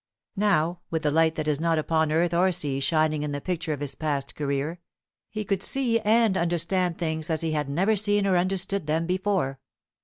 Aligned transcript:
Now, 0.35 0.79
with 0.89 1.03
the 1.03 1.11
light 1.11 1.35
that 1.35 1.47
is 1.47 1.59
not 1.59 1.77
upon 1.77 2.11
earth 2.11 2.33
or 2.33 2.51
sea 2.51 2.79
shining 2.79 3.23
on 3.23 3.33
the 3.33 3.39
picture 3.39 3.71
of 3.71 3.81
his 3.81 3.93
past 3.93 4.35
career, 4.35 4.79
he 5.29 5.45
could 5.45 5.61
see 5.61 5.99
and 5.99 6.35
understand 6.35 6.97
things 6.97 7.29
as 7.29 7.41
he 7.41 7.51
had 7.51 7.69
never 7.69 7.95
seen 7.95 8.25
or 8.25 8.35
understood 8.35 8.87
them 8.87 9.05
before. 9.05 9.59